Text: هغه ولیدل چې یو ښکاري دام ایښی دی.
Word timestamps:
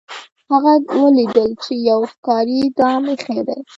هغه 0.51 0.73
ولیدل 1.01 1.49
چې 1.63 1.73
یو 1.89 1.99
ښکاري 2.11 2.61
دام 2.79 3.03
ایښی 3.11 3.39
دی. 3.47 3.59